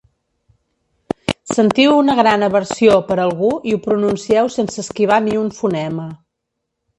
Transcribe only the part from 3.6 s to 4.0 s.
i ho